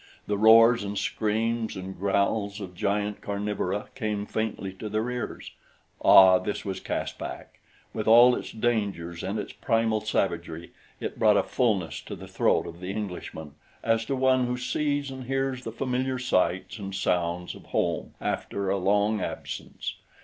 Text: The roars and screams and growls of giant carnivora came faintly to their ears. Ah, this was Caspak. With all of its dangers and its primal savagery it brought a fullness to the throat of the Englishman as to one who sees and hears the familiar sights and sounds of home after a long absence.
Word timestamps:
The 0.25 0.35
roars 0.35 0.83
and 0.83 0.97
screams 0.97 1.75
and 1.75 1.95
growls 1.95 2.59
of 2.59 2.73
giant 2.73 3.21
carnivora 3.21 3.89
came 3.93 4.25
faintly 4.25 4.73
to 4.73 4.89
their 4.89 5.11
ears. 5.11 5.51
Ah, 6.03 6.39
this 6.39 6.65
was 6.65 6.79
Caspak. 6.79 7.59
With 7.93 8.07
all 8.07 8.33
of 8.33 8.39
its 8.39 8.51
dangers 8.51 9.21
and 9.21 9.37
its 9.37 9.53
primal 9.53 10.01
savagery 10.01 10.71
it 10.99 11.19
brought 11.19 11.37
a 11.37 11.43
fullness 11.43 12.01
to 12.01 12.15
the 12.15 12.27
throat 12.27 12.65
of 12.65 12.79
the 12.79 12.89
Englishman 12.89 13.53
as 13.83 14.03
to 14.05 14.15
one 14.15 14.47
who 14.47 14.57
sees 14.57 15.11
and 15.11 15.25
hears 15.25 15.65
the 15.65 15.71
familiar 15.71 16.17
sights 16.17 16.79
and 16.79 16.95
sounds 16.95 17.53
of 17.53 17.65
home 17.65 18.15
after 18.19 18.71
a 18.71 18.77
long 18.79 19.21
absence. 19.21 19.97